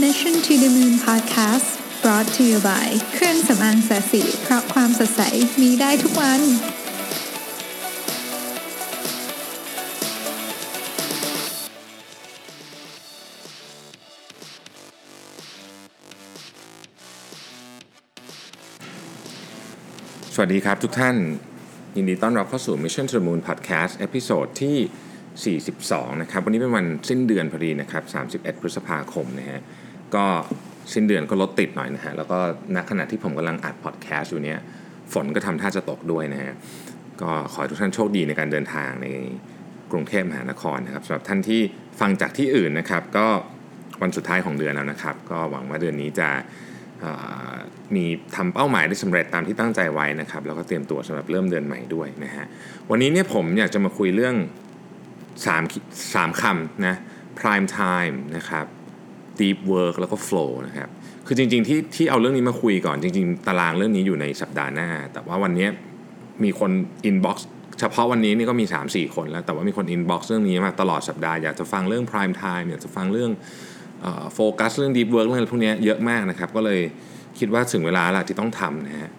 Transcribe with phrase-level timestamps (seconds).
[0.00, 1.68] Mission to the Moon Podcast
[2.02, 5.22] brought to you by เครื่องสำอาง Sasi เพราะความสดใส
[5.60, 6.40] มีได้ทุกวัน
[20.34, 21.16] สวัสดีครับทุกท่าน
[21.96, 28.02] ยินดีต้อนรับเข้าสู่ Mission to the Moon Podcast episode ที่ 42 นะครับ วันนี้เป็นวันสิ้นเดือนพอดีนะครับ
[28.34, 29.60] 31 พฤษภาคมนะฮะ
[30.16, 30.26] ก็
[30.92, 32.38] สิ้นเดือนก็รถติดหน่อยนะฮะ แล้วก็
[32.76, 34.58] ณขณะที่ผมกำลังอัดพอดแคสต์อยู่เนี่ย
[35.12, 36.52] ฝนก็ทำท่าจะตกด้วยนะฮะ
[37.22, 39.06] ก็ขอให้ทุกท่านโชคดีในการเดินทางใน
[39.92, 41.60] กรุงเทพมหานครนะครับสำหรับท่านที่
[42.00, 43.26] ฟังจากที่อื่นนะครับ ก็
[44.02, 46.28] วันสุดท้ายของเดือนแล้วนะครับ ก็หวังว่าเดือนนี้จะ
[47.94, 48.04] มี
[48.36, 52.46] ทำเป้าหมายได้สำเร็จตามที่ตั้งใจไว้นะครับ แล้วก็เตรียมตัวสำหรับเริ่มเดือนใหม่ด้วยนะฮะ
[52.90, 54.36] วันนี้เนี่ยผมอยากจะมาคุยเรื่อง
[55.04, 55.78] 3คิ
[56.14, 56.96] สามคำนะ
[57.40, 58.66] prime time นะครับ
[59.40, 60.88] deep work แล้วก็ flow นะครับ
[61.26, 65.68] คือจริง ๆ ที่ที่เอาเรื่องนี้มาคุยก่อนจริง ๆ ตารางเรื่องนี้อยู่ในสัปดาห์หน้า แต่ว่าวันนี้
[66.44, 66.70] มีคน
[67.10, 67.36] inbox
[67.80, 73.30] เฉพาะวันนี้นี่ก็มี 3-4 คนแล้ว แต่ว่ามีคน inbox เรื่องนี้มาตลอดสัปดาห์ อยากจะฟังเรื่อง prime time อยากจะฟังเรื่อง
[74.34, 76.80] โฟกัสเรื่อง deep work เรื่องอะไรพวกนี้เยอะมากนะครับ ก็เลย
[77.38, 79.10] คิดว่าถึงเวลาล้วที่ต้องทำนะฮะ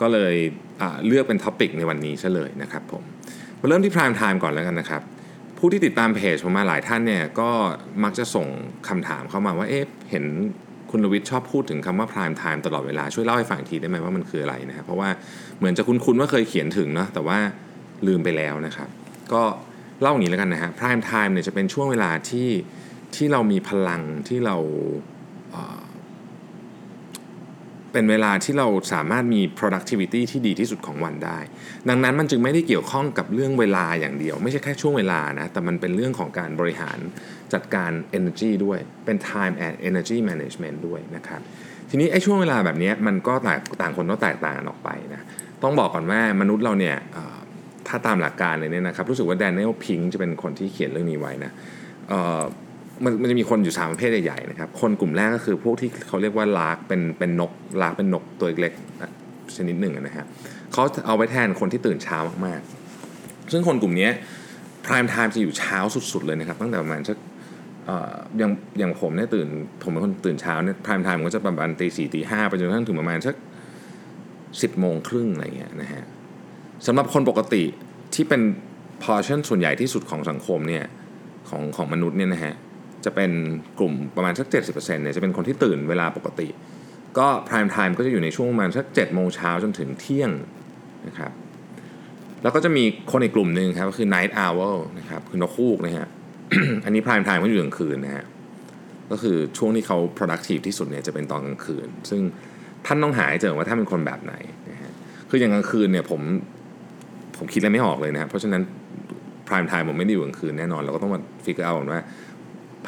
[0.00, 0.34] ก็เลย
[1.06, 3.02] เลือกเป็น topic ในวันนี้ซะเลยนะครับผม
[3.60, 5.02] มาเริ่มที่ prime time ก่อนแล้วกันนะครับ
[5.58, 7.50] ผู้ที่ติดตามเพจผมมาหลายท่านเนี่ยก็
[8.04, 8.46] มักจะส่ง
[8.88, 10.24] คำถามเข้ามาว่าเอ๊ะเห็น
[10.90, 15.08] คุณลวิทย์ชอบพูดถึงคำว่า prime time ตลอดเวลาช่วยเล่าให้ฟังอีกทีได้ไหมว่ามันคืออะไรนะครับเพราะว่า
[15.58, 17.38] เหมือนจะคุ้นๆว่าเคยเขียนถึงเนาะแต่ว่า
[18.06, 18.88] ลืมไปแล้วนะครับ
[19.32, 19.42] ก็
[20.00, 22.48] เล่าอย่างนี้แล้วกันนะฮะ prime time เนี่ยจะเป็นช่วงเวลาที่
[23.14, 24.56] ที่เรามีพลังที่เรา
[25.52, 31.38] เเป็นเวลาที่เราสามารถมี productivity ที่ดีที่สุดของวันได้
[31.88, 36.98] ดังนั้นมันจึงไม่ได้เกี่ยวข้องกับเรื่องเวลาอย่างเดียว ไม่ใช่แค่ช่วงเวลานะแต่มันเป็นเรื่องของการบริหาร
[37.52, 41.40] จัดการ energy ด้วยเป็น time and energy management ด้วยนะครับ
[41.90, 45.22] ทีนี้ไอ้ช่วงเวลาแบบนี้มันก็แตกต่างคนก็แตกต่างออกไปนะ
[45.62, 46.96] ต้องบอกก่อนว่ามนุษย์เราเนี่ย
[47.88, 51.52] ถ้าตามหลักการเลยเนี่ยนะครับรู้สึกว่าแดเนียลพิงจะเป็นคนที่เขียนเรื่องนี้ไว้นะ
[53.04, 58.72] มันมันจะมีคนอยู่สามประเภทใหญ่ๆนะครับ คนกลุ่มแรกก็คือพวกที่เขาเรียกว่าลากเป็นเป็นนกลากเป็นนกตัวเล็ก
[59.56, 60.26] ชนิดหนึ่งนะฮะ
[60.72, 64.08] เขาเอาไว้แทนคนที่ตื่นเช้ามากๆ ซึ่งคนกลุ่มนี้
[64.86, 65.78] prime time จะอยู่เช้า
[66.12, 67.16] สุดๆเลยนะครับ ตั้งแต่ประมาณสัก
[67.86, 69.48] เอ่ออย่างอย่างผมเนี่ยตื่น
[69.82, 73.34] ผมเป็นคนตื่นเช้าเนี่ย prime time ผมก็จะประมาณตีสี่ตีห้าไปจนกระทั่งถึงประมาณสัก
[74.62, 76.04] สิบโมงครึ่งอะไรเงี้ยนะฮะ
[76.86, 77.62] สำหรับคนปกติ
[78.14, 78.42] ที่เป็น
[79.04, 80.84] portion ส่วนใหญ่ที่สุดของสังคมเนี่ย
[81.48, 82.54] ของของมนุษย์เนี่ยนะฮะ
[83.04, 83.30] จะเป็น
[83.78, 86.48] กลุ่มประมาณสัก 70%เนี่ยจะเป็นคนที่ตื่นเวลาปกติ
[87.18, 90.30] ก็ prime time ก็จะอยู่ในช่วงประมาณสัก7โมงเช้าจนถึงเที่ยง
[91.06, 91.32] นะครับ
[92.42, 96.08] แล้วก็จะมีคนอีกกลุ่มหนึ่งครับก็คือ night owl นะครับคือนกคูกนะฮะ
[96.84, 98.24] อันนี้ prime time ก็อยู่กลางคืนนะฮะ
[99.10, 102.20] ก็คือช่วงที่เขา productive ที่สุดเนี่ยจะเป็นตอนกลางคืน ซึ่ง
[102.86, 104.34] ท่านต้องหาให้เจอว่าท่านเป็นคนแบบไหน
[104.70, 104.92] นะฮะ
[105.30, 106.20] คืออย่างกลางคืนเนี่ยผม
[107.38, 108.62] ผมคิดอะไรไม่ออกเลยนะครับเพราะฉะนั้น
[109.48, 112.00] prime time ผมไม่ได้อยู่กลางคืนแน่นอน เราก็ต้องมา figure out ว่า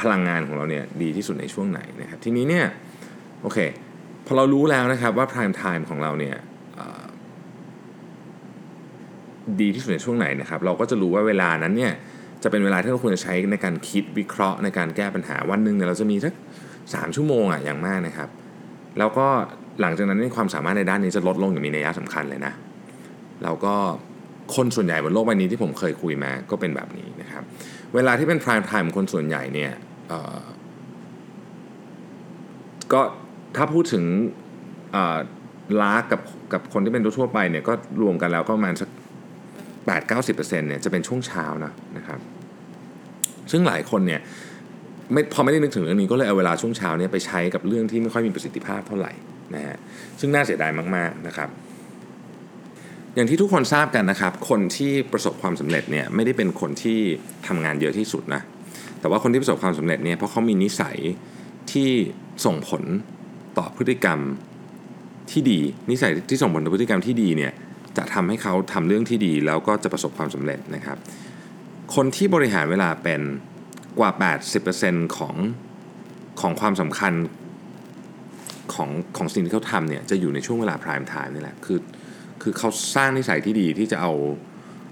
[0.01, 2.67] พลังงานของเราเนี่ยดีที่สุดในช่วงไหนนะครับทีนี้เนี่ย
[3.43, 3.59] โอเค
[4.27, 6.37] พอเรารู้แล้วนะครับว่า prime time ของเราเนี่ย
[9.61, 11.93] ดีที่สุดในช่วงไหนนะครับ เราก็จะรู้ว่าเวลานั้นเนี่ย
[12.43, 16.35] จะเป็นเวลาที่เราควรจะใช้ในการคิดวิเคราะห์ในการแก้ปัญหาวันหนึ่งเนี่ยเราจะมีสัก
[16.95, 18.29] สามชั่วโมงอะอย่างมากนะครับ
[18.99, 19.27] แล้วก็
[19.81, 22.53] หลังจากนั้นความสามารถในด้านนี้จะลดลงอย่างมีนัยสำคัญเลยนะ
[23.43, 23.75] แล้วก็
[24.55, 27.43] คนส่วนใหญ่บนโลกใบนี้ที่ผมเคยคุยมาก็เป็นแบบนี้นะครับ
[27.95, 29.73] เวลาที่เป็น prime time คนส่วนใหญ่เนี่ย
[32.93, 33.01] ก็
[33.57, 34.05] ถ้าพูดถึง
[35.81, 36.21] ล้ากับ
[36.53, 38.89] กับคนที่เป็นทั่วไปเนี่ยก็รวมกันแล้วก็ประมาณสัก
[39.55, 40.13] 8 9
[40.51, 42.19] 0เนี่ยจะเป็นช่วงเช้านะนะครับ
[43.51, 44.21] ซึ่งหลายคนเนี่ย
[45.13, 49.13] ไม่พอไม่ได้นึกถึงเรื่องนี้ก็เลยเอาเวลาช่วงเช้าเนี่ยไปใช้กับเรื่องที่ไม่ค่อยมีประสิทธิภาพเท่าไหร่
[49.55, 49.77] นะฮะ
[50.21, 51.49] ซึ่งน่าเสียดายมากๆนะครับ
[53.17, 56.99] อย่างที่ทุกคนทราบกันนะครับ คนที่ประสบความสำเร็จเนี่ยไม่ได้เป็นคนที่
[57.47, 58.43] ทำงานเยอะที่สุดนะ
[59.01, 60.97] แต่ว่าคนที่ประสบความสำเร็จเนี่ยเพราะเขามีนิสัย
[61.73, 61.91] ที่
[62.45, 62.83] ส่งผล
[63.59, 64.19] ต่อพฤติกรรม
[65.31, 65.61] ที่ดี
[65.91, 67.53] นิสัยที่ส่งผลต่อพฤติกรรมที่ดีเนี่ย
[67.97, 70.99] จะทำให้เขาทำเรื่องที่ดีแล้วก็จะประสบความสำเร็จนะครับ
[71.95, 73.21] คนที่บริหารเวลาเป็น
[73.99, 74.11] กว่า
[74.65, 75.37] 80%ของ
[76.41, 77.13] ของความสำคัญ
[78.75, 81.79] ของของสิ่งที่เขาทำเนี่ยจะอยู่ในช่วงเวลา prime time นี่แหละ คือ
[82.49, 84.13] คือเขาสร้างนิสัยที่ดีที่จะเอา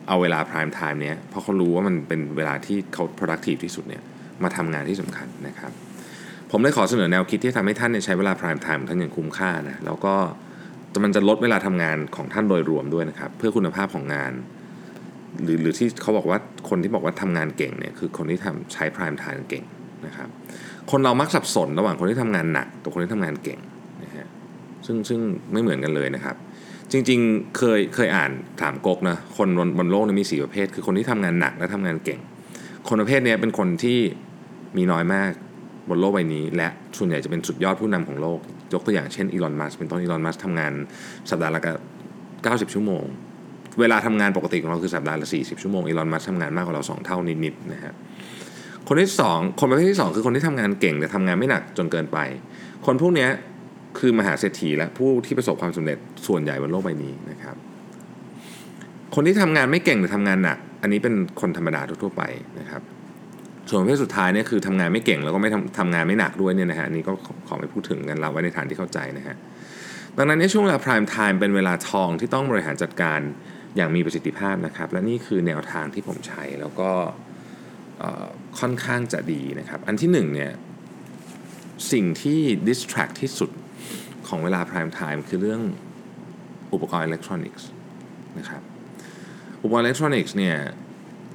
[0.09, 4.03] เอาเวลา prime time เนี้ยเพราะเขารู้ว่ามันเป็นเวลาที่เขา productive ที่สุดเนี่ย
[4.43, 5.73] มาทำงานที่สำคัญนะครับ
[6.51, 10.15] ผมเลยขอเสนอแนวคิดที่ทำให้ท่านใช้เวลา prime time ของท่านอย่างคุ้มค่านะแล้วก็
[11.05, 14.33] มันจะลดเวลาทำงานของท่านโดยรวมด้วยนะครับ เพื่อคุณภาพของงาน
[15.43, 19.65] หรือหรือที่เขาบอกว่าคนที่บอกว่าทำงานเก่งเนี่ยคือคนที่ทำใช้ prime time เก่ง
[20.07, 20.29] นะครับ
[20.91, 23.61] คนเรามักสับสนระหว่างคนที่ทำงานหนักกับคนที่ทำงานเก่ง
[24.05, 24.27] นะฮะ
[24.87, 25.21] ซึ่งซึ่ง
[25.53, 26.37] ไม่เหมือนกันเลยนะครับ
[26.93, 32.21] จริงๆ เคยเคยอ่านถามก๊กนะคนบนบนโลกนี้มีสี่ประเภท คือคนที่ทำงานหนักและทำงานเก่ง
[32.89, 33.99] คนประเภทนี้เป็นคนที่
[34.77, 35.31] มีน้อยมาก
[35.89, 38.39] บนโลกใบนี้ และส่วนใหญ่จะเป็นสุดยอดผู้นำของโลก
[38.73, 40.73] ยกตัวอย่างเช่นอีลอนมัสเป็นต้นอีลอนมัสทำงาน
[41.31, 41.61] สัปดาห์ละ
[42.23, 43.05] 90ชั่วโมง
[43.81, 47.95] เวลาทำงานปกติของเราคือสัปดาห์ละ40 ชั่วโมงอีลอนมัสทำงานมากกว่าเรา 2 เท่านิดๆนะฮะ
[48.89, 52.19] คนที่ 2 คนประเภทที่ 2 คือคนที่ทำงานเก่งแต่ทำงานไม่หนักจนเกินไป
[52.87, 53.29] คนพวกนี้
[53.99, 57.57] คือมหาเศรษฐีและผู้ที่ประสบความสำเร็จส่วนใหญ่บนโลกใบนี้นะครับ
[59.15, 62.23] คนที่ทำงานไม่เก่งแต่ทำงานหนัก อันนี้เป็นคนธรรมดาทั่วไป
[62.61, 62.83] นะครับ
[63.69, 67.13] ส่วนประเภทสุดท้ายเนี่ยคือทำงานไม่เก่งแล้วก็ไม่ทำทำงานไม่หนักด้วยเนี่ยนะฮะอันนี้ก็
[67.47, 69.37] ขอไม่พูดถึงกันเราไว้ในฐานที่เข้าใจนะฮะ
[70.17, 73.21] ดังนั้นในช่วงเวลา prime time เป็นเวลาทองที่ต้องบริหารจัดการ
[73.77, 76.91] อย่างมีประสิทธิภาพนะครับ และนี่คือแนวทางที่ผมใช้แล้วก็
[78.59, 80.53] ค่อนข้างจะดีนะครับ อันที่หนึ่งเนี่ย
[81.93, 83.51] สิ่งที่ distract ที่สุด
[84.29, 85.61] ของเวลา prime time คือเรื่อง
[86.73, 87.69] อุปกรณ์อิเล็กทรอนิกส์
[88.39, 88.63] นะครับ
[89.63, 90.57] อุปกรณ์อิเล็กทรอนิกส์เนี่ย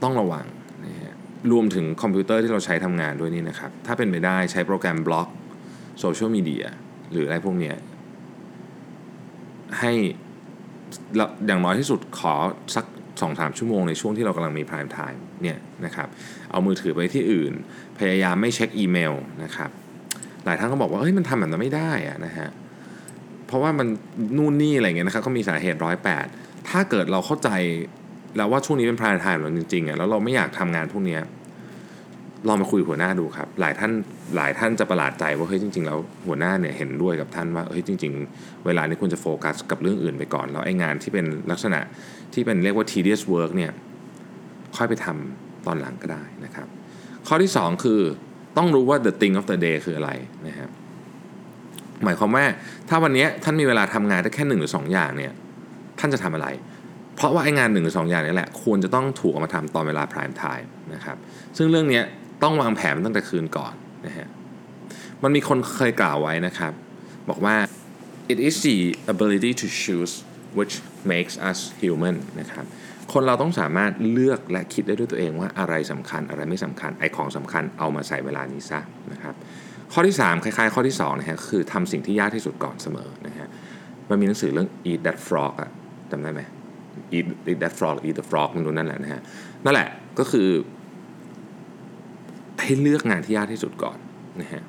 [0.03, 0.45] ต้องระวัง
[0.85, 1.13] นะฮะ
[1.51, 5.27] รวมถึงคอมพิวเตอร์ที่เราใช้ทำงานด้วยนี่นะครับ ถ้าเป็นไปได้ใช้โปรแกรมบล็อก
[5.99, 6.65] โซเชียลมีเดีย
[7.11, 7.75] หรืออะไรพวกเนี้ย
[9.79, 9.91] ให้
[11.47, 12.33] อย่างน้อยที่สุดขอ
[12.75, 16.07] สัก2อสชั่วโมงในช่วงที่เรากำลังมี prime time เนี่ยนะครับ
[16.51, 17.53] เอามือถือไปที่อื่น
[17.99, 19.13] พยายามไม่เช็คอีเมล
[19.43, 19.69] นะครับ
[20.45, 22.49] หลายท่านก็บอกว่าเฮ้ยมันทำแบบนั้นไม่ได้อะนะฮะ
[23.49, 23.87] เพราะว่ามัน
[24.37, 26.25] นู่นนี่อะไรเงี้ยนะครับก็มีสาเหตุร้อยแปด
[26.69, 27.49] ถ้าเกิดเราเข้าใจ
[28.37, 31.17] แล้วว่าช่วงนี้เป็น prime time เราจริงๆอะแล้วเราไม่อยากทำงานพวกนี้
[32.47, 33.91] ลองมาคุยหัวหน้าดูครับ หลายท่าน
[34.35, 35.97] หลายท่านจะประหลาดใจว่าเฮ้ยจริงๆแล้ว
[36.27, 41.79] หัวหน้าเนี่ยเห็นด้วยกับท่านว่าเฮ้ยจริง ๆ เวลานี้ควรจะโฟกัสกับเรื่องอื่นไปก่อน แล้วไอ้งานที่เป็นลักษณะ
[42.33, 43.71] ที่เป็นเรียกว่า tedious work เนี่ย
[44.75, 46.67] ค่อยไปทำตอนหลังก็ได้นะครับ
[47.27, 48.01] ข้อที่ 2 คือ
[48.57, 50.11] ต้องรู้ว่า the thing of the day คืออะไร
[50.47, 50.69] นะครับ
[52.03, 52.45] หมายความว่า
[52.89, 55.33] ถ้าวันนี้ท่านมีเวลาทำงานได้แค่หนึ่งหรือสองอย่างเนี่ย
[55.99, 56.47] ท่านจะทำอะไร
[57.15, 61.17] เพราะว่าไอ้งานหนึ่งหรือสองอย่างนี้แหละควรจะต้องถูกเอามาทำตอนเวลา prime time นะครับ
[61.57, 62.01] ซึ่งเรื่องนี้
[62.43, 63.73] ต้องวางแผนตั้งแต่คืนก่อน
[64.05, 64.27] นะฮะ
[65.23, 66.73] มันมีคนเคยกล่าวไว้นะครับ
[67.29, 67.55] บอกว่า
[68.33, 68.77] it is the
[69.13, 70.13] ability to choose
[70.57, 70.73] which
[71.11, 72.65] makes us human นะครับ
[73.13, 78.79] คนเราต้องสามารถเลือกและคิดได้ด้วยตัวเองว่าอะไรสำคัญอะไรไม่สำคัญไอของสำคัญเอามาใส่เวลานี้ซะ
[79.11, 79.35] นะครับ
[79.93, 83.47] ข้อที่ 3 คล้าย ๆ ข้อที่2นะฮะคือทำสิ่งที่ยากที่สุดก่อนเสมอนะฮะ
[84.09, 85.71] มันมีหนังสือเรื่อง eat that frog อะ
[86.11, 86.41] จำได้ไหม
[87.17, 89.21] eat eat that frog eat the frog มันดูนั่นแหละนะฮะ
[89.65, 89.89] นั่นแหละ
[90.19, 90.49] ก็คือ
[92.59, 93.97] ให้เลือกงานที่ยากที่สุดก่อน
[94.41, 94.63] นะฮะ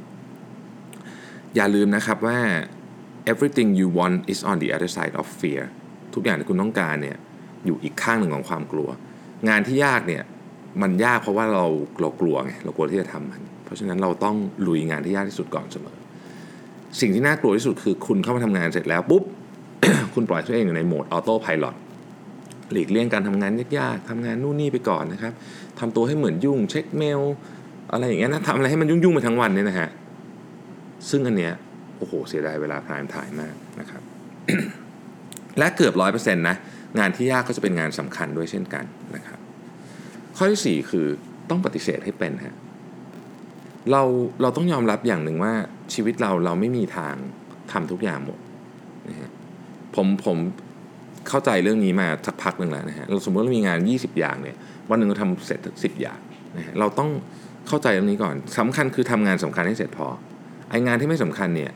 [1.57, 2.39] อย่าลืมนะครับว่า
[3.33, 5.63] everything you want is on the other side of fear
[6.15, 7.19] ทุกอย่างที่คุณต้องการเนี่ย
[7.67, 8.89] อยู่อีกข้างหนึ่งของความกลัว
[9.49, 10.23] งานที่ยากเนี่ย
[10.83, 11.65] มันยากเพราะว่าเรา
[12.01, 14.37] เรากลัวไงเรากลัวที่จะทำมัน ราะฉะนั้นเราต้อง
[14.67, 15.97] ลุยงานที่ยากที่สุดก่อนเสมอ
[17.01, 19.23] สิ่งที่น่ากลัวที่สุดคือคุณเข้ามาทำงานเสร็จแล้วปุ๊บ
[20.15, 21.67] คุณปล่อยตัวเองอยู่ในโหมดออโต้พายロ
[22.73, 25.33] หลีกเลี่ยงการทำงานยากๆทำงานนู่นนี่ไปก่อนนะครับ
[25.79, 27.21] ทำตัวให้เหมือนยุ่งเช็คเมล
[27.93, 29.89] อะไรอย่างเงี้ยนะทำอะไรให้มันยุ่งๆไปทั้งวันเนี่ยนะฮะ
[31.11, 31.53] ซึ่งอันเนี้ย
[31.99, 34.03] โอ้โหเสียดายเวลาพรายถ่ายมากนะครับ
[35.59, 36.57] และเกือบร้อยเปอร์เซ็นต์นะ
[36.99, 38.85] งานที่ยากก็จะเป็นงานสำคัญด้วยเช่นกัน
[39.15, 39.39] นะครับ
[40.37, 41.07] ข้อที่ 4 คือ
[41.51, 42.57] ต้องปฏิเสธให้เป็นฮะ
[43.93, 44.03] เรา
[44.43, 45.53] เราต้องยอมรับอย่างหนึ่งว่า
[45.95, 47.15] ชีวิตเราเราไม่มีทาง
[47.73, 48.39] ทำทุกอย่างหมด
[49.09, 49.31] นะฮะ
[49.95, 50.37] ผมผม
[51.29, 54.57] เข้าใจเรื่องนี้มาสักพักหนึ่งแล้วนะฮะเราสมมติเรามีงาน 20 อย่างเนี่ย
[54.91, 56.19] วันหนึ่งเราทำเสร็จสิบอย่าง
[56.57, 57.11] นะฮะเราต้อง
[57.69, 60.07] เข้าใจตรงนี้ก่อนสำคัญคือทำงานสำคัญให้เสร็จพอ
[60.71, 61.73] ไองานที่ไม่สำคัญเนี่ย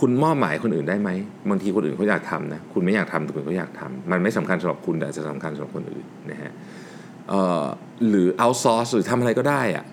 [0.00, 1.10] คุณมอบหมายคนอื่นได้ไหม
[1.50, 6.52] บางทีคนอื่นเขาอยากทำนะคุณไม่อยากทำแต่คนเขาอยากทำมันไม่สำคัญสำหรับคุณแต่จะสำคัญสำหรับคนอื่นนะฮะ
[8.08, 9.84] หรือเอาซอร์สหรือทำอะไรก็ได้อะ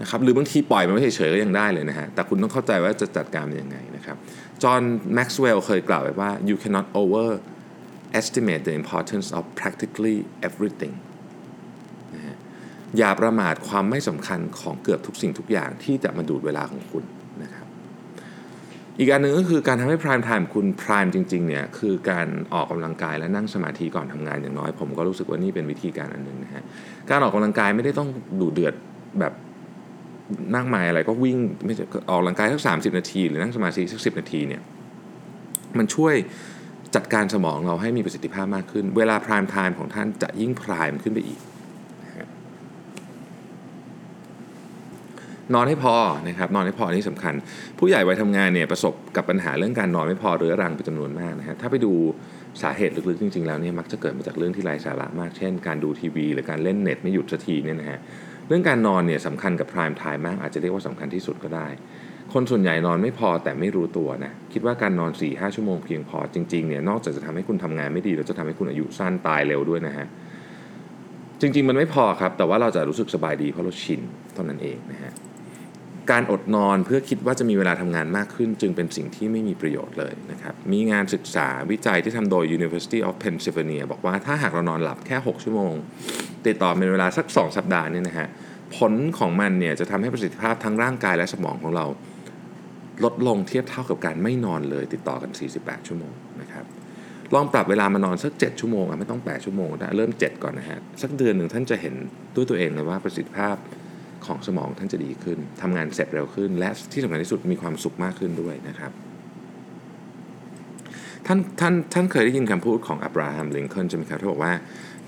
[0.00, 4.16] นะครับหรือบางทีปล่อยมันไม่เฉยๆก็ยังได้เลยนะฮะแต่คุณต้องเข้าใจว่าจะจัดการมันยังไงนะครับ
[4.62, 4.82] จอห์น
[5.14, 7.26] แม็กซ์เวลล์เคยกล่าวไว้ว่า you cannot over
[8.20, 10.16] estimate the importance of practically
[10.48, 10.94] everything
[12.14, 12.36] นะ
[12.98, 17.04] อย่าประมาทความไม่สำคัญของเกือบทุกสิ่งทุกอย่างที่จะมาดูดเวลาของคุณ
[17.42, 17.66] นะครับ
[18.98, 26.64] อีกอันหนึ่งก็คือการทำให้ prime time คุณ prime จริงๆเนี่ยคือการออกกำลังกายและนั่งสมาธิก่อนทำงานอย่างน้อย ผมก็รู้สึกว่านี่เป็นวิธีการอันหนึ่งนะฮะ
[27.10, 28.08] การออกกำลังกายไม่ได้ต้อง
[28.40, 28.74] ดูเดือด
[29.20, 29.32] แบบ
[30.54, 31.74] นั่งมายอะไรก็วิ่งไม่
[32.08, 34.62] ออกกำลังกายสักสามสิบนาที หรือนั่งสมาธิสักสิบนาทีเนี่ย
[35.78, 36.14] มันช่วย
[36.94, 41.40] จัดการสมองเราให้มีประสิทธิภาพมากขึ้น เวลา prime time ของท่านจะยิ่ง prime ขึ้นไปอีก
[45.54, 45.94] นอนให้พอ
[46.28, 47.34] นะครับนอนให้พอนนี้สำคัญ
[47.78, 51.92] ผู้ใหญ่วัยทำงานเนี่ยประสบกับปัญหาเรื่องการนอนไม่พอเรื้อรังเป็นจำนวนมากนะฮะถ้าไปดู
[52.62, 57.98] สาเหตุลึกๆจริงๆแล้วเนี่ยมักจะเกิดมาจากเรื่องที่ไร้สาระมากเช่น การดูทีวี หรือการเล่นเน็ตไม่หยุดสักทีเนี่ยนะฮะ
[58.50, 61.66] เรื่องการนอนเนี่ยสำคัญกับ prime time มาก อาจจะเรียกว่าสำคัญที่สุดก็ได้
[62.32, 70.06] คนส่วนใหญ่นอนไม่พอแต่ไม่รู้ตัวนะ คิดว่าการนอน4ี่ห้าชั่วโมงเพียงพอจริงๆเนี่ยนอกจากจะทำให้คุณทำงานไม่ดีแล้วจะทำให้คุณอายุสั้นตายเร็วด้วยนะฮะ
[71.40, 74.00] จริงๆ มันไม่พอครับ แต่ว่าเราจะรู้สึกสบายดีเพราะเราชิน
[74.34, 75.12] เท่านั้นเองนะฮะ
[76.10, 85.74] การอดนอนเพื่อคิดว่าจะมีเวลาทำงานมากขึ้น จึงเป็นสิ่งที่ไม่มีประโยชน์เลยนะครับ มีงานศึกษาวิจัยที่ทำโดย University of Pennsylvania บอกว่าถ้าหากเรานอนหลับแค่ 6 ชั่วโมง
[86.46, 88.28] ติดต่อเป็นเวลาสัก 2 สัปดาห์เนี่ยนะฮะ
[88.76, 91.86] ผลของมันเนี่ยจะทำให้ประสิทธิภาพทั้งร่างกายและสมองของเรา
[93.04, 96.64] ลดลงเทียบเท่ากับการไม่นอนเลย ติดต่อกัน 48 ชั่วโมงนะครับ
[97.34, 101.94] ลองปรับเวลามานอนสัก 7 ชั่วโมงอะไม่ต้อง 8 ชั่วโมงนะเริ่ม 7 ก่อนนะฮะสักเดือนหนึ่งท่านจะเห็น
[102.34, 103.56] ด้วยตัวเองเลยว่าประสิทธิภาพ
[104.26, 108.92] ของสมองท่านจะดีขึ้นทำงานเสร็จเร็วขึ้น และที่สำคัญที่สุดมีความสุขมากขึ้นด้วยนะครับ
[111.26, 114.54] ท่านท่านท่านเคยได้ยินคำพูดของอับราฮัมลิงคอนใช่ไหมครับที่บอกว่า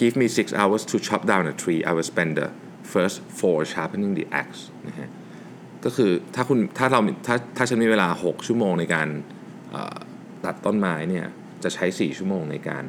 [0.00, 2.48] give me six hours to chop down a tree I will spend the
[2.92, 5.08] first four sharpening the axe นะฮะ
[5.84, 9.08] ก็คือถ้าคุณถ้าเราถ้าถ้าฉันมีเวลา 6 ชั่วโมงในการ
[10.44, 11.26] ตัดต้นไม้เนี่ย
[11.64, 12.84] จะใช้ 4 ชั่วโมงในการ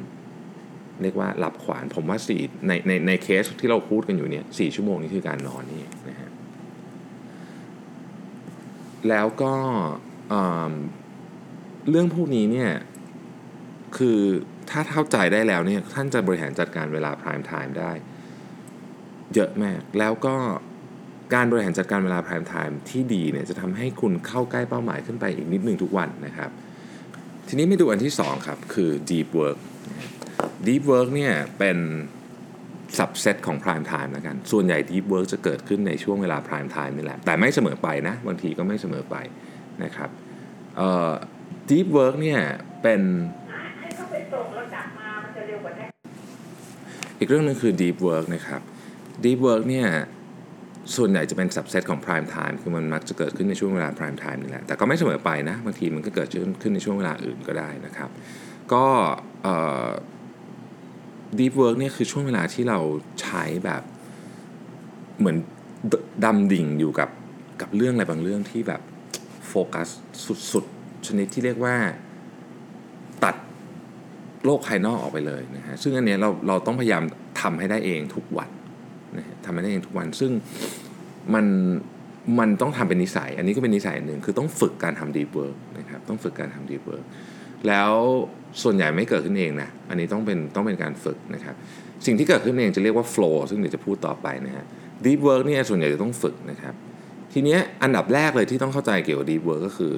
[1.02, 6.32] เรียกว่าหลับขวานผมว่าสี่ในในในเคสที่เราพูดกันอยู่เนี่ยสชั่วโมงนี้คือการนอนนี่นะฮะ
[9.10, 9.54] แล้วก็
[11.90, 12.72] เรื่องพวกนี้เนี่ย
[13.98, 14.20] คือ
[14.70, 17.92] ถ้าเข้าใจได้แล้วเนี่ยท่านจะบริหารจัดการเวลา prime time ได้
[19.34, 20.36] เยอะมาก แล้วก็
[21.36, 26.50] การบริหารจัดการเวลา prime time ที่ดีเนี่ยจะทำให้คุณเข้าใกล้เป้าหมายขึ้นไปอีกนิดหนึ่งทุกวันนะครับ
[27.48, 29.58] ทีนี้ไม่ดูอันที่ 2 ครับ คือ deep work
[30.68, 31.78] deep work เนี่ยเป็น
[32.98, 39.16] subset ของ prime time นะกัน ส่วนใหญ่ deep work จะเกิดขึ้นในช่วงเวลา prime time นี่แหละ แต่ไม่เสมอไปนะ บางทีก็ไม่เสมอไป
[39.84, 40.10] นะครับ
[40.78, 41.14] เอ่อ
[41.70, 42.40] Deep Work เนี่ย
[42.82, 43.02] เป็น
[47.20, 48.62] อีกเรื่องนึงคือ deep work นะครับ
[49.24, 49.88] deep work เนี่ย
[50.96, 56.28] ส่วนใหญ่จะเป็น subset ของ prime time คือมันมักจะเกิดขึ้นในช่วงเวลา prime time นี่แหละ แต่ก็ไม่เสมอไปนะ บางทีมันก็เกิด
[56.62, 58.10] ขึ้นในช่วงเวลาอื่นก็ได้นะครับ
[58.74, 58.86] ก็
[61.40, 62.80] deep work เนี่ยคือช่วงเวลาที่เรา
[63.22, 63.84] ใช้แบบ
[65.20, 65.38] เหมือน
[66.26, 67.10] ดำดิ่งอยู่กับ
[67.62, 68.82] กับเรื่องอะไรบางเรื่องที่แบบ
[69.48, 69.88] โฟกัส
[70.52, 71.76] สุดๆ ชนิดที่เรียกว่า
[73.24, 73.36] ตัด
[74.46, 77.04] โลกภายนอกออกไปเลยนะฮะซึ่งอันนี้เราเราต้องพยายาม
[77.42, 78.50] ทำให้ได้เองทุกวัน
[79.18, 80.32] นะฮะทำให้ได้เองทุกวัน ซึ่ง
[81.34, 81.46] มัน
[82.40, 87.06] มันต้องทำเป็นนิสัย อันนี้ก็เป็นนิสัยหนึ่งคือต้องฝึกการทำ deep work นะครับต้องฝึกการทำ deep work
[87.68, 87.92] แล้ว
[88.62, 91.56] ส่วนใหญ่ไม่เกิดขึ้นเองนะ อันนี้ต้องเป็นต้องเป็นการฝึกนะครับ
[92.06, 94.66] สิ่งที่เกิดขึ้นเองจะเรียกว่า flow ซึ่งเดี๋ยวจะพูดต่อไปนะฮะ
[95.06, 96.74] deep work เนี่ยส่วนใหญ่จะต้องฝึกนะครับ
[97.34, 99.94] ทีเนี้ยอันดับแรกเลยที่ต้องเข้าใจเกี่ยวกับ deep work ก็คือ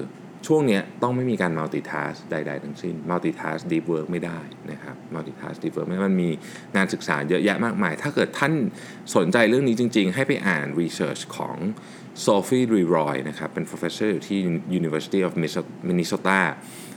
[0.46, 4.40] ช่วงนี้ต้องไม่มีการ multitask ใด ๆ ทั้งสิ้น multitask deep work ไม่ได้
[4.72, 6.30] นะครับ multitask deep work ไม่มันมี
[6.76, 8.52] งานศึกษาเยอะแยะมากมาย ถ้าเกิดท่าน
[9.16, 11.56] สนใจเรื่องนี้จริง ๆ ให้ไปอ่าน research ของ
[12.24, 14.38] Sophie Leroy นะครับ เป็น professor อยู่ที่
[14.80, 15.32] University of
[15.88, 16.40] Minnesota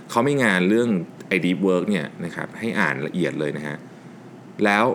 [0.10, 0.90] เขาไม่งานเรื่อง
[1.28, 3.78] ไอ้ deep work เนี่ยนะครับให้อ่านละเอียดเลยนะฮะ
[4.66, 4.86] แล้ว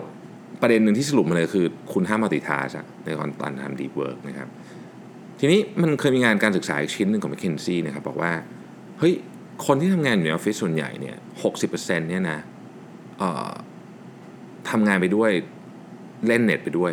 [0.61, 2.71] ประเด็นหนึ่งที่สรุปมาเลยคือ คุณห้ามมัลติทัส
[3.05, 4.49] ในตอนตอนทำ deep work นะครับ
[5.41, 8.33] ทีนี้มันเคยมีงานการศึกษาอีกชิ้นหนึ่งของ McKinsey นะครับบอกว่า
[8.99, 9.15] เฮ้ย
[9.67, 12.39] คนที่ทำงานอยู่ในออฟฟิศส่วนใหญ่เนี่ยหกสิบเปอร์เซ็นต์เนี่ยนะ
[14.71, 15.31] ทำงานไปด้วย
[16.27, 16.93] เล่นเน็ตไปด้วย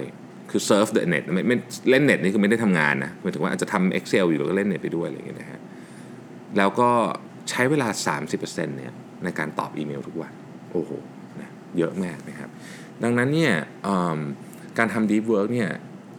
[0.51, 1.55] คือ surf the net ไม่ไม่
[1.89, 5.59] เล่นเน็ตนี่คือไม่ได้ทำงานนะหมายถึงว่าอาจจะทำ Excel อยู่แล้วก็เล่นเน็ตไปด้วยอะไรอย่างเงี้ยนะฮะ
[6.57, 6.89] แล้วก็
[7.49, 7.87] ใช้เวลา
[8.27, 8.93] 30%เนี่ย
[9.23, 10.33] ในการตอบอีเมลทุกวัน
[10.71, 10.91] โอ้โห
[11.41, 12.49] นะเยอะมากนะครับ
[13.03, 13.53] ดังนั้นเนี่ย
[14.77, 15.69] การทำ deep work เนี่ย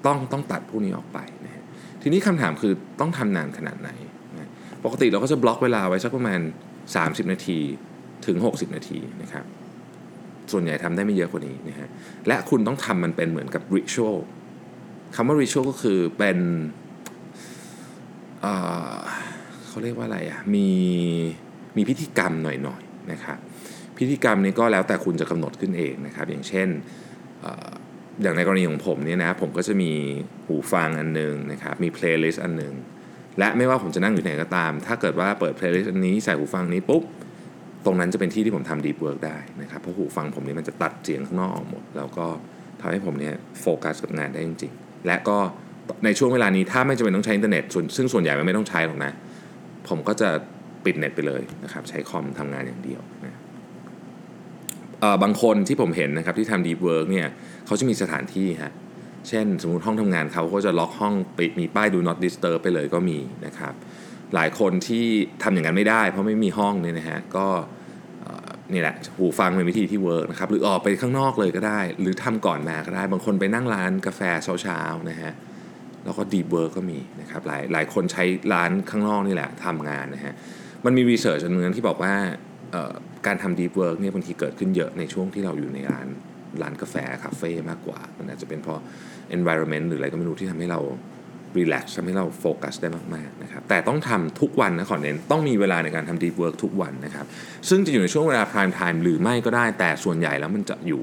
[0.07, 1.63] ต้องต้องตัดพวกนี้ออกไปนะฮะ
[2.03, 3.91] ทีนี้คำถามคือต้องทำนานขนาดไหน
[4.39, 4.51] นะ
[4.85, 6.41] ปกติเราก็จะบล็อกเวลาไว้สักประมาณ
[6.87, 7.59] 30 นาที
[8.27, 9.45] ถึง 60 นาทีนะครับ
[10.53, 11.89] ส่วนใหญ่ทำได้ไม่เยอะกว่านี้นะฮะ
[12.27, 14.19] และคุณต้องทำมันเป็นเหมือนกับ ritual
[15.15, 16.39] คำว่า ritual ก็คือเป็น
[19.73, 20.69] เขาเรียกว่าอะไรอะ่ะมี
[21.77, 23.39] มีพิธีกรรมหน่อยๆนะครับ
[23.99, 26.69] พิธีกรรมนี้ก็แล้วแต่คุณจะกำหนดขึ้นเองนะครับ อย่างเช่น
[28.23, 29.91] อย่างในกรณีของผมเนี่ยนะผมก็จะมี
[30.47, 32.75] หูฟังอันหนึ่งนะครับมี playlist อันหนึ่ง
[33.39, 37.03] และไม่ว่าผมจะนั่งอยู่ไหนก็ตาม ถ้าเกิดว่าเปิด playlist อันนี้ใส่หูฟังนี้ปุ๊บ
[37.85, 42.27] ตรงนั้นจะเป็นที่ที่ผมทำ deep work ได้นะครับเพราะหูฟังผมนี่มันจะตัดเสียงข้างนอกออกหมด แล้วก็
[42.81, 45.39] ทำให้ผมเนี่ยโฟกัสกับงานได้จริงๆ และก็
[46.05, 47.65] ในช่วงเวลานี้ถ้าไม่จำเป็นต้องใช้อินเทอร์เน็ต
[47.97, 49.13] ซึ่งส่วนใหญ่มันไม่ต้องใช้หรอกนะ
[49.89, 50.31] ผมก็จะ
[50.85, 53.41] ปิดเน็ตไปเลยนะครับใช้คอมทำงานอย่างเดียวนะ
[55.23, 57.29] บางคนที่ผมเห็นนะครับที่ทำ deep work เนี่ย
[57.67, 58.73] เขาจะมีสถานที่ฮะ
[59.29, 63.75] เช่น สมมติห้องทำงานเขาก็จะล็อกห้องปิดมีป้าย do not disturb ไปเลยก็มีนะครับ
[64.35, 65.07] หลายคนที่
[65.43, 67.47] ทำอย่างนั้นไม่ได้ เพราะไม่มีห้องเนี่ยนะฮะก็
[68.73, 74.21] นี่แหละหูฟังเป็นวิธีที่ work นะครับหรือออกไปข้างนอกเลยก็ได้ หรือทำก่อนมาก็ได้ บางคนไปนั่งร้านกาแฟ
[74.63, 75.33] เช้าๆนะฮะ
[76.05, 80.35] แล้วก็ deep work ก็มีนะครับหลายหลายคนใช้ร้านข้างนอกนี่แหละทำงานนะฮะ
[80.85, 82.15] มันมี research อันนึงที่บอกว่า
[83.27, 86.09] การทำ deep work เนี่ยบางทีเกิดขึ้นเยอะในช่วงที่เราอยู่ในร้าน
[86.63, 88.81] ร้านกาแฟคาเฟ่มากกว่า มันอาจจะเป็นเพราะ
[89.37, 90.81] environment หรืออะไรก็ไม่รู้ที่ทำให้เรา
[91.57, 97.27] รีแลกซ์ทำให้เราโฟกัสได้มากๆนะครับแต่ต้องทำทุกวันนะขอเน้นต้องมีเวลาในการทำ deep work ทุกวันนะครับ
[97.69, 101.03] ซึ่งจะอยู่ในช่วงเวลา prime time หรือไม่ก็ได้แต่ส่วนใหญ่แล้วมันจะอยู่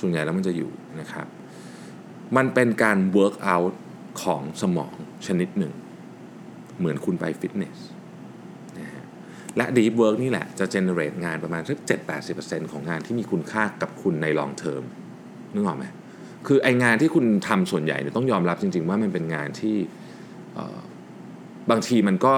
[0.00, 0.70] ส่วนใหญ่แล้วมันจะอยู่
[1.00, 1.26] นะครับ
[2.36, 3.74] มันเป็นการ work out
[4.22, 4.94] ของสมอง
[5.26, 5.72] ชนิดหนึ่ง
[6.78, 7.78] เหมือนคุณไปฟิตเนส
[8.78, 9.04] นะฮะ
[9.56, 11.78] และ deep work นี่แหละจะ generate งานประมาณสัก
[12.24, 14.82] 7-80%ของงานที่มีคุณค่ากับคุณใน long term
[15.54, 15.86] นึกออกไหม
[16.46, 19.76] คือไองานที่คุณทำส่วนใหญ่เนี่ยต้องยอมรับจริง ๆ ว่ามันเป็นงานที่
[21.70, 22.34] บางทีมันก็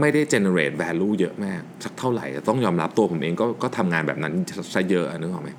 [0.00, 4.32] ไม่ได้ generate value เยอะมากสักเท่าไหร่ต้องยอมรับตัวผมเองก็ก็ทำงานแบบนั้น
[4.74, 5.50] ซะเยอะนึกออกไหม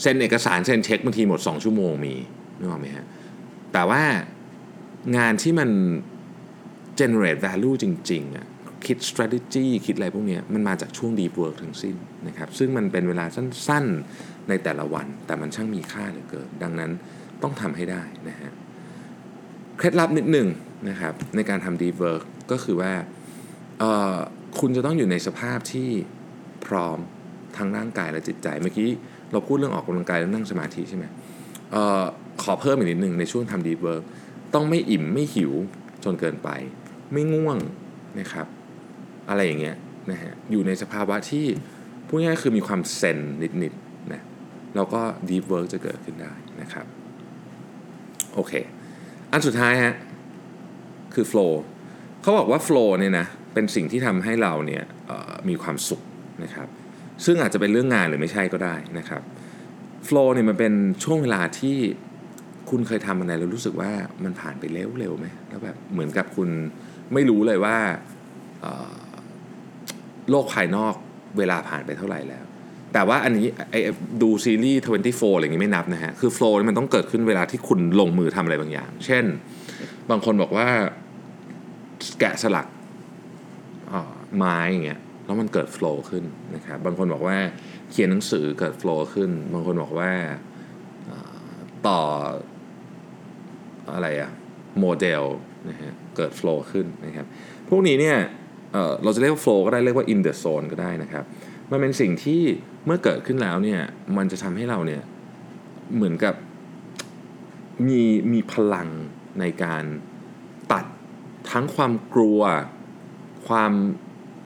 [0.00, 2.14] เซ็นเอกสารเซ็นเช็คบางทีหมด 2 ชั่วโมงมี
[2.60, 3.06] นึกออกไหมฮะ
[3.72, 4.02] แต่ว่า
[5.16, 5.70] งานที่มัน
[7.00, 8.46] generate value จริงๆอะ
[8.86, 11.96] คิด strategy คิดอะไรพวกนี้มันมาจากช่วง deep work ทั้งสิ้น
[12.28, 16.90] นะครับ ซึ่งมันเป็นเวลาสั้นๆในแต่ละวัน แต่มันช่างมีค่าเหลือเกิน ดังนั้น
[17.42, 18.52] ต้องทำให้ได้นะฮะ
[19.76, 20.48] เคล็ดลับนิดหนึ่ง
[20.88, 22.92] นะครับ ในการทำ deep work ก็คือว่า
[24.60, 25.88] คุณจะต้องอยู่ในสภาพที่
[26.66, 26.98] พร้อม
[27.56, 28.88] ทั้งร่างกายและจิตใจ เมื่อกี้
[29.32, 31.04] เราพูดเรื่องออกกำลังกายแล้วนั่งสมาธิใช่ไหม
[31.74, 32.04] ออ
[32.42, 34.02] ขอเพิ่มอีกนิดหนึ่งในช่วงทำ deep work
[34.54, 35.52] ต้องไม่อิ่มไม่หิว
[36.04, 36.48] จนเกินไป
[37.12, 37.58] ไม่ง่วง
[38.20, 38.46] นะครับ
[39.28, 39.76] อะไรอย่างเงี้ย
[40.10, 41.46] นะฮะอยู่ในสภาวะที่
[42.06, 43.18] พูดง่ายคือมีความเซน
[43.62, 44.22] นิดๆนะ
[44.74, 46.86] แล้วก็ deep work จะเกิดขึ้นได้นะครับ
[48.34, 48.52] โอเค
[49.32, 49.94] อันสุดท้ายฮะ
[51.14, 51.52] คือ flow
[52.22, 54.84] เขาบอกว่า flow เนี่ยนะเป็นสิ่งที่ทำให้เราเนี่ย
[55.48, 56.02] มีความสุข
[56.44, 56.68] นะครับ
[57.24, 59.22] ซึ่งอาจจะเป็นเรื่องงานหรือไม่ใช่ก็ได้นะครับ
[60.08, 60.72] flow เนี่ยมันเป็น
[61.04, 61.76] ช่วงเวลาที่
[62.70, 63.90] คุณเคยทำอะไรแล้วรู้สึกว่า
[64.24, 66.48] มันผ่านไปเร็วเร็วไหมแล้วแบบเหมือนกับคุณ
[67.12, 67.76] ไม่รู้เลยว่า
[70.30, 70.94] โลกภายนอก
[71.38, 72.44] เวลาผ่านไปเท่าไหร่แล้ว
[72.92, 73.80] แต่ว่าอันนี้ไอ้
[74.22, 79.24] ดูซีรีส์24อะไรอย่างนี้ไม่นับนะฮะ คือโฟล์มันต้องเกิดขึ้นเวลาที่คุณลงมือทำอะไรบางอย่าง เช่น
[80.10, 80.68] บางคนบอกว่า
[82.20, 82.66] แกะสลัก
[84.36, 87.36] ไม้อย่างเงี้ยแล้วมันเกิด flow ขึ้นนะครับ บางคนบอกว่า
[87.90, 90.12] เขียนหนังสือเกิด flow ขึ้น บางคนบอกว่า
[91.88, 92.00] ต่อ
[93.94, 94.30] อะไรอะ
[94.80, 95.22] โมเดล
[95.68, 97.26] นะฮะเกิด flow ขึ้นนะครับ
[97.68, 98.16] พวกนี้เนี่ย
[99.02, 101.24] เราจะเรียกว่า flow ก็ได้เรียกว่า in the zone ก็ได้นะครับ
[101.70, 102.42] มันเป็นสิ่งที่
[102.86, 103.80] เมื่อเกิดขึ้นแล้วเนี่ย
[104.16, 105.02] มันจะทำให้เราเนี่ย
[105.94, 106.34] เหมือนกับ
[107.86, 108.88] มีมีพลัง
[109.40, 109.84] ในการ
[110.72, 110.84] ตัด
[111.50, 112.40] ทั้งความกลัว
[113.46, 113.72] ความ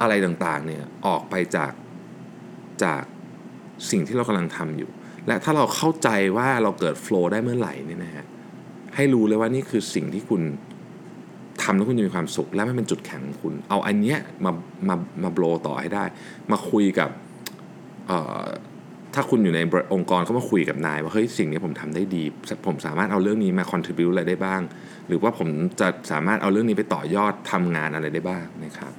[0.00, 1.72] อะไรต่างๆเนี่ยออกไปจาก
[2.84, 3.02] จาก
[3.90, 4.90] สิ่งที่เรากำลังทำอยู่
[5.26, 8.24] และถ้าเราเข้าใจว่าเราเกิดโฟล์ได้เมื่อไหร่เนี่ยนะฮะ
[8.94, 10.42] ให้รู้เลยว่านี่คือสิ่งที่คุณ
[11.62, 14.52] ทำแล้วคุณจะมีความสุข และไมันเป็นจุดแข็งของคุณ เอาอันเนี้ยมา
[14.88, 16.04] มามาโบลต่อให้ได้
[16.50, 17.10] มาคุยกับ
[19.14, 19.60] ถ้าคุณอยู่ใน
[19.92, 22.24] องค์กรเขามาคุยกับนาย ว่าเฮ้ยสิ่งนี้ผมทำได้ดี
[22.66, 24.60] ผมสามารถเอาเรื่องนี้มา contribute อะไรได้บ้าง
[25.08, 25.48] หรือว่าผม
[25.80, 28.92] จะสามารถเอาเรื่องนี้ไปต่อยอดทำงานอะไรได้บ้างนะครับ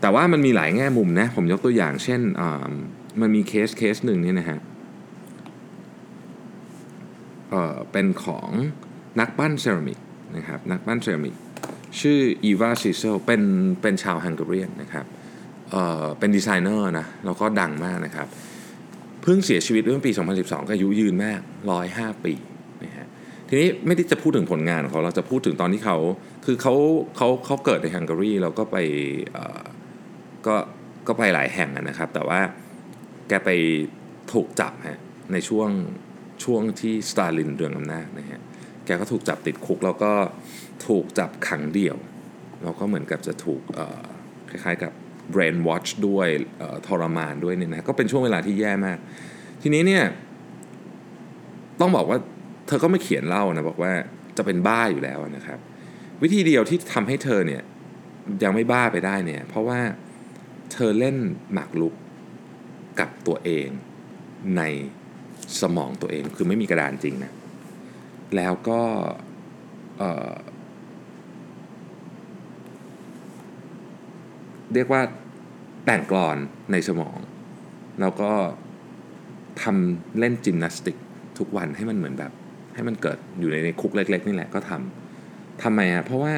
[0.00, 2.20] แต่ว่ามันมีหลายแง่มุมนะผมยกตัวอย่างเช่น
[3.20, 4.58] มันมีเคสเคสหนึ่งนี่นะฮะ
[7.50, 8.48] เออเป็นของ
[9.20, 9.98] นักปั้นเซรามิก
[10.36, 11.34] นะครับนักปั้นเซรามิก
[12.00, 13.42] ชื่ออีวา ไซเซลเป็น
[13.82, 15.04] เป็นชาวฮังการีนะครับ
[15.70, 18.26] เอ่อเป็นดีไซเนอร์นะแล้วก็ดังมากนะครับ
[19.22, 21.40] เพิ่งเสียชีวิตเมื่อปี 2012 ก็อายุยืนมาก
[21.82, 22.32] 105 ปี
[22.84, 23.06] นะฮะ
[23.48, 25.96] ทีนี้ไม่ได้จะพูดถึงผลงานของเขาเราจะพูดถึงตอนที่เขา
[26.44, 26.74] คือเขา
[27.16, 28.76] เขาเขาเกิดในฮังการีแล้วก็ไป
[30.46, 30.54] ก็
[31.06, 32.40] ก็ไปหลายแห่งนะครับ แต่ว่า
[33.28, 33.50] แกไป
[34.32, 35.00] ถูกจับฮะ
[35.32, 35.70] ในช่วง
[36.44, 38.40] ช่วงที่สตาลินเรืองอำนาจนะฮะ
[38.84, 40.12] แกก็ถูกจับติดคุกแล้วก็
[40.86, 41.96] ถูกจับขังเดี่ยว
[42.62, 43.62] แล้วก็เหมือนกับจะถูก
[44.50, 44.92] คล้ายๆกับ
[45.34, 46.28] brain watch ด้วย
[46.86, 48.98] ทรมานด้วยเนี่ยนะก็เป็นช่วงเวลาที่แย่มาก
[49.62, 50.04] ทีนี้เนี่ย
[51.80, 52.18] ต้องบอกว่า
[52.66, 53.92] เธอก็ไม่เขียนเล่านะบอกว่า
[54.36, 55.58] จะเป็นบ้าอยู่แล้วนะครับ
[56.22, 57.62] วิธีเดียวที่ทำให้เธอเนี่ย
[58.42, 59.80] ยังไม่บ้าไปได้เนี่ยเพราะว่า
[60.72, 61.16] เธอเล่น
[61.52, 61.94] หมากรุก
[63.00, 63.68] กับตัวเอง
[64.56, 64.62] ใน
[65.60, 67.32] สมองตัวเองคือไม่มีกระดานจริงนะ
[68.36, 68.80] แล้วก็
[74.74, 75.02] เรียกว่า
[75.86, 76.36] แต่งกลอน
[76.72, 77.16] ในสมอง
[78.00, 78.32] แล้วก็
[79.62, 80.96] ทำเล่นจิมนาสติก
[81.38, 82.32] ทุกวันให้มันเหมือนแบบ
[82.74, 86.34] ให้มันเกิดอยู่ในคุกเล็ก ๆ นี่แหละก็ทำทำไมอะเพราะว่า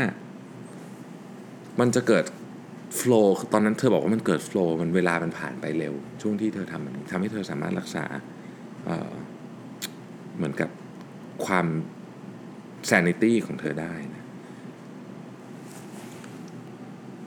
[1.81, 2.25] มันจะเกิด
[3.01, 8.05] flow ตอนนั้นเธอบอกว่ามันเกิด flow มันเวลามันผ่านไปเร็ว ช่วงที่เธอทำมันทำให้เธอสามารถรักษา
[8.85, 10.71] เเหมือนกับ
[11.47, 11.67] ความ
[12.91, 14.25] sanity ของเธอได้นะ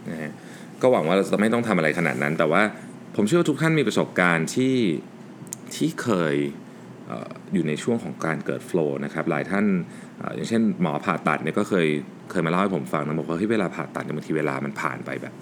[0.10, 0.32] นะฮะ
[0.82, 2.62] ก็หวังว่าเราจะไม่ต้องทำอะไรขนาดนั้น แต่ว่า
[3.16, 4.76] ผมเชื่อว่าทุกท่านมีประสบการณ์ที่
[5.76, 6.36] ที่เคย
[7.54, 9.66] อยู่ในช่วงของการเกิด flow นะครับหลายท่าน
[10.18, 11.88] เอ่ออย่างเช่นหมอผ่าตัดเนี่ยก็เคย
[12.32, 15.34] เคยมาเล่าให้ผมฟังนะบอกว่าเฮ้ยเวลาผ่าตัดเนี่ยบางทีเวลามันผ่านไปแบบ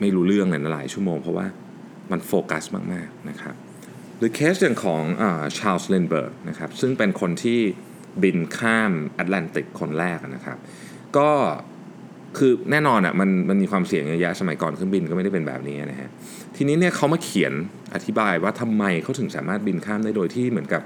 [0.00, 1.46] ไม่รู้เรื่องเลยนะหลายชั่วโมง เพราะว่า
[2.12, 3.54] มันโฟกัสมากๆนะครับ
[4.18, 5.02] หรือเคสอย่างของ
[5.58, 7.60] ชาร์ลส์ ลินด์เบิร์กนะครับซึ่งเป็นคนที่
[8.22, 10.58] บินข้ามแอตแลนติกคนแรกนะครับ
[11.16, 11.30] ก็
[12.38, 16.10] คือแน่นอนอะมันมันมีความเสี่ยงเยอะแยะสมัยก่อนเครื่องบินก็ไม่ได้เป็นแบบนี้นะฮะ
[16.56, 17.52] ทีนี้เนี่ยเขามาเขียน
[17.94, 20.82] อธิบายว่าทำไมเขาถึงสามารถบินข้ามได้โดยที่เหมือนกับ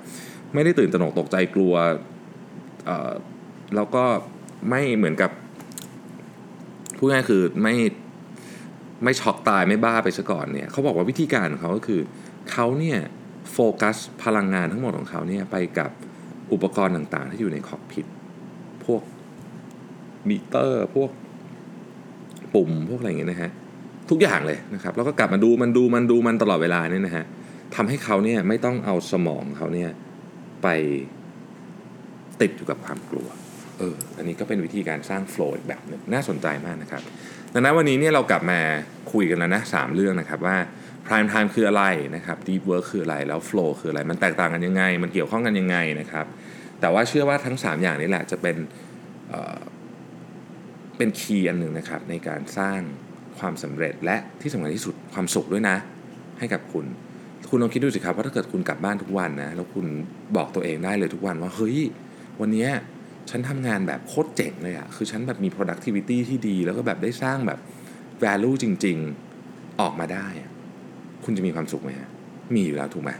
[0.54, 1.74] ไม่ได้ตื่นตระหนกตกใจกลัว
[3.76, 4.04] แล้วก็
[4.70, 5.30] ไม่เหมือนกับ
[6.98, 7.74] พูดง่ายๆคือไม่
[9.04, 12.00] ไม่ช็อกตายไม่บ้าไปซะก่อนเนี่ยเขาบอกว่าวิธีการของเขาก็คือ
[12.50, 12.98] เขาเนี่ย
[13.52, 15.90] โฟกัสพลังงานทั้งหมดของเขาเนี่ยไปกับ
[16.52, 18.06] อุปกรณ์ต่างๆ ที่อยู่ในคอกพิท
[18.84, 19.02] พวก
[20.28, 21.10] มิเตอร์พวก
[22.54, 23.50] ปุ่มพวกอะไรอย่างเงี้ยนะฮะ
[24.10, 27.24] ทุกอย่างเลยนะครับแล้วก็กลับมาดูมันดูมันดูมันตลอดเวลาเนี่ยนะฮะ
[27.74, 29.90] ทำให้เขาเนี่ยไม่ต้องเอาสมองเขาเนี่ย
[30.62, 30.68] ไป
[32.40, 33.28] ติดอยู่กับความกลัว
[33.78, 37.02] เอออันนี้ก็เป็นวิธีการสร้างโฟล์อีกแบบหนึงน่าสนใจมากนะครับ
[37.52, 38.60] ดังนั้นวันนี้เนี่ยเรากลับมา
[39.12, 40.56] คุยกันแล้วนะสามเรื่องนะครับว่า
[41.06, 41.84] prime time คืออะไร
[42.16, 46.26] นะครับ deep work คืออะไรแล้ว flow คืออะไร มันแตกต่างกันยังไง มันเกี่ยวข้องกันยังไงนะครับ
[46.80, 48.56] แต่ว่าเชื่อว่าทั้ง 3 อย่างนี้แหละจะเป็น
[49.28, 52.80] เเป็นคีย์อันหนึ่งนะครับในการสร้าง
[53.38, 55.76] ความสำเร็จและที่สำคัญที่สุดความสุขด้วยนะ
[56.38, 56.86] ให้กับคุณ
[57.50, 59.86] คุณลองคิดดูสิครับว่าถ้าเกิดคุณกลับบ้านทุกวันนะแล้วคุณ
[60.36, 61.78] บอกตัวเองได้เลยทุกวันว่าเฮ้ย
[62.40, 62.66] วันนี้
[63.30, 67.58] ฉันทำงานแบบโคตรเจ๋งเลยอะคือฉันแบบมี productivity ที่ดี แล้วก็แบบได้สร้างแบบ
[68.22, 68.96] value จริง
[69.38, 70.26] ๆออกมาได้
[71.24, 72.08] คุณจะมีความสุขไหมฮะ
[72.54, 73.10] มีอยู่แล้วถูกไหม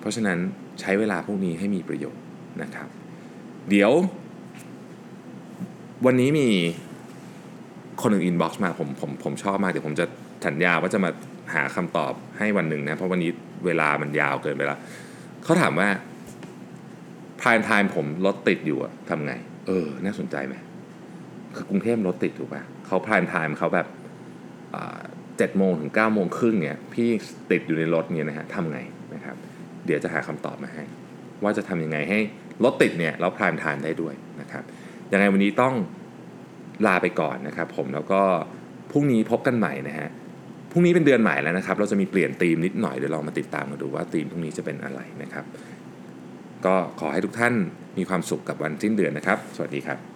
[0.00, 0.38] เพราะฉะนั้น
[0.80, 2.22] ใช้เวลาพวกนี้ให้มีประโยชน์
[2.62, 2.88] นะครับ
[3.70, 3.92] เดี๋ยว
[6.06, 6.48] วันนี้มี
[8.00, 10.06] คนหนึ่ง inbox มาผมผมผมชอบมาก เดี๋ยวผมจะ
[10.46, 11.10] สัญญาว่าจะมา
[11.54, 13.30] หาคำตอบให้วันหนึ่งนะ เพราะวันนี้
[13.66, 14.80] เวลามันยาวเกินไปแล้ว
[15.44, 15.88] เขาถามว่า
[17.42, 19.32] prime time ผมรถติดอยู่อะทำไง
[19.66, 20.54] เออ น่าสนใจไหม
[21.56, 23.86] คือกรุงเทพรถติดถูกป่ะเขา prime time เขาแบบ
[25.38, 27.08] เจ็ดโมงถึงเก้าโมงครึ่งเนี่ยพี่
[27.50, 28.78] ติดอยู่ในรถเนี่ยนะฮะทำไง
[29.14, 29.36] นะครับ
[29.86, 30.84] เดี๋ยวจะหาคำตอบมาให้
[31.42, 32.18] ว่าจะทำยังไงให้
[32.64, 34.64] รถติดเนี่ยแล้ว prime time ได้ด้วยนะครับ
[35.12, 35.74] ยังไงวันนี้ต้อง
[36.86, 38.22] ลาไปก่อนนะครับ ผมแล้วก็
[38.92, 40.08] พรุ่งนี้พบกันใหม่นะฮะ
[40.72, 45.44] พรุ่งนี้เป็นเดือนใหม่แล้วนะครับ เราจะมีเปลี่ยนธีมนิดหน่อยเดี๋ยวลองมาติดตามกันดูว่าธีมพรุ่งนี้จะเป็นอะไรนะครับ
[46.66, 47.54] ก็ขอให้ทุกท่าน
[47.98, 50.09] มีความสุขกับวันสิ้นเดือนนะครับ สวัสดีครับ